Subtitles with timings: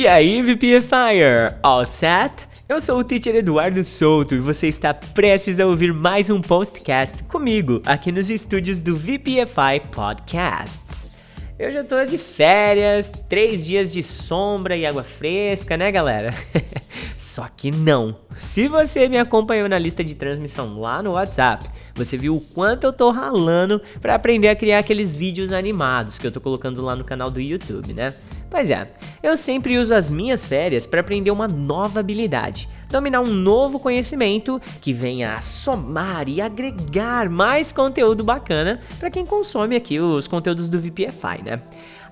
[0.00, 2.48] E aí, VPFire, all set?
[2.66, 7.22] Eu sou o teacher Eduardo Souto e você está prestes a ouvir mais um podcast
[7.24, 11.10] comigo aqui nos estúdios do VPFI Podcasts.
[11.58, 16.32] Eu já tô de férias, três dias de sombra e água fresca, né, galera?
[17.14, 18.16] Só que não.
[18.38, 22.84] Se você me acompanhou na lista de transmissão lá no WhatsApp, você viu o quanto
[22.84, 26.96] eu tô ralando para aprender a criar aqueles vídeos animados que eu tô colocando lá
[26.96, 28.14] no canal do YouTube, né?
[28.50, 28.88] Pois é,
[29.22, 34.60] eu sempre uso as minhas férias para aprender uma nova habilidade, dominar um novo conhecimento
[34.80, 40.68] que venha a somar e agregar mais conteúdo bacana para quem consome aqui os conteúdos
[40.68, 41.62] do VPFI, né?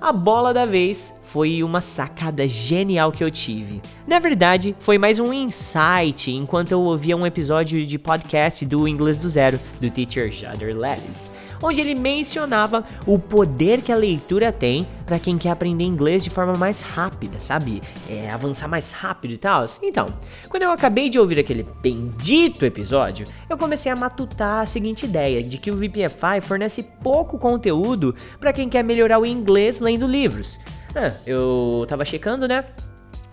[0.01, 3.83] A bola da vez foi uma sacada genial que eu tive.
[4.07, 9.19] Na verdade, foi mais um insight enquanto eu ouvia um episódio de podcast do Inglês
[9.19, 14.87] do Zero, do teacher Jader Lellis onde ele mencionava o poder que a leitura tem
[15.07, 17.83] para quem quer aprender inglês de forma mais rápida, sabe?
[18.09, 19.65] É, avançar mais rápido e tal.
[19.83, 20.07] Então,
[20.49, 25.43] quando eu acabei de ouvir aquele bendito episódio, eu comecei a matutar a seguinte ideia
[25.43, 30.61] de que o VPFI fornece pouco conteúdo para quem quer melhorar o inglês lendo livros.
[30.95, 32.65] Ah, eu tava checando, né?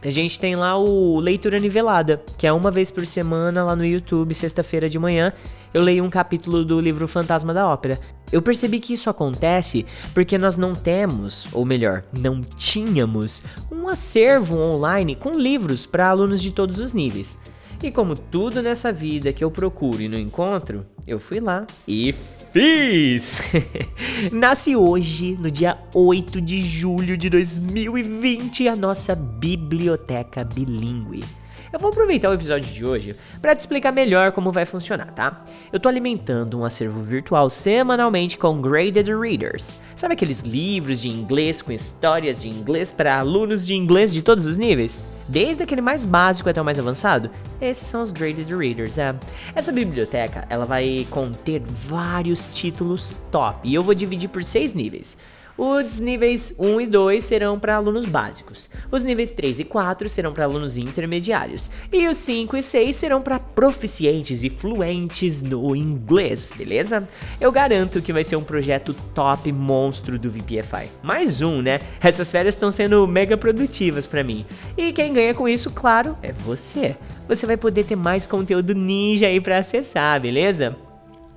[0.06, 3.84] A gente tem lá o Leitura Nivelada, que é uma vez por semana lá no
[3.84, 5.34] YouTube, sexta-feira de manhã,
[5.74, 8.00] eu leio um capítulo do livro Fantasma da Ópera.
[8.32, 9.84] Eu percebi que isso acontece
[10.14, 16.40] porque nós não temos, ou melhor, não tínhamos, um acervo online com livros para alunos
[16.40, 17.40] de todos os níveis.
[17.84, 22.14] E como tudo nessa vida que eu procuro e não encontro, eu fui lá e
[22.52, 23.52] fiz!
[24.32, 31.24] Nasce hoje, no dia 8 de julho de 2020, a nossa biblioteca bilíngue.
[31.72, 35.44] Eu vou aproveitar o episódio de hoje para te explicar melhor como vai funcionar, tá?
[35.74, 39.78] Eu tô alimentando um acervo virtual semanalmente com Graded Readers.
[39.94, 44.46] Sabe aqueles livros de inglês com histórias de inglês para alunos de inglês de todos
[44.46, 45.04] os níveis?
[45.28, 47.30] Desde aquele mais básico até o mais avançado?
[47.60, 49.16] Esses são os Graded Readers, é.
[49.56, 55.18] Essa biblioteca, ela vai conter vários títulos top, e eu vou dividir por seis níveis.
[55.58, 58.70] Os níveis 1 e 2 serão para alunos básicos.
[58.92, 61.72] Os níveis 3 e 4 serão para alunos intermediários.
[61.94, 67.08] E os 5 e 6 serão para proficientes e fluentes no inglês, beleza?
[67.40, 70.90] Eu garanto que vai ser um projeto top monstro do VPFI.
[71.02, 71.80] Mais um, né?
[72.02, 74.46] Essas férias estão sendo mega produtivas para mim.
[74.78, 76.98] E quem ganha com isso, claro, é você.
[77.30, 80.76] Você vai poder ter mais conteúdo ninja aí para acessar, beleza?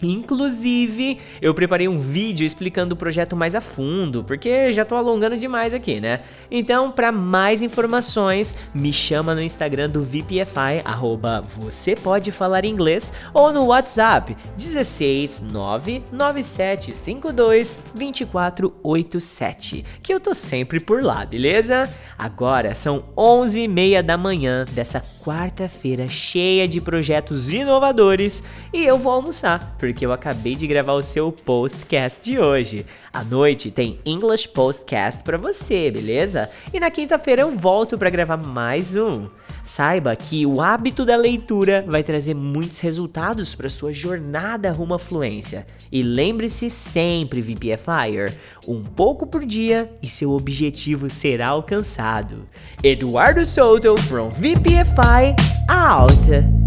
[0.02, 5.36] Inclusive, eu preparei um vídeo explicando o projeto mais a fundo, porque já tô alongando
[5.36, 6.20] demais aqui, né?
[6.50, 13.12] Então, para mais informações, me chama no Instagram do VPFI, arroba você pode falar inglês,
[13.34, 21.88] ou no WhatsApp 16 99752 2487, que eu tô sempre por lá, beleza?
[22.18, 28.42] Agora são 11 e meia da manhã dessa quarta-feira cheia de projetos inovadores
[28.72, 32.84] e eu vou almoçar, porque eu acabei de gravar o seu postcast de hoje.
[33.10, 36.50] À noite tem English Postcast para você, beleza?
[36.74, 39.28] E na quinta-feira eu volto para gravar mais um.
[39.64, 44.98] Saiba que o hábito da leitura vai trazer muitos resultados para sua jornada rumo à
[44.98, 45.66] fluência.
[45.90, 52.46] E lembre-se sempre, VPFire, um pouco por dia e seu objetivo será alcançado.
[52.82, 55.34] Eduardo Souto from VPFI
[55.66, 56.57] out.